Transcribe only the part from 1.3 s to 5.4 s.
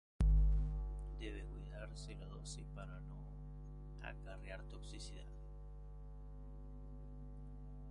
cuidarse la dosis para no acarrear toxicidad.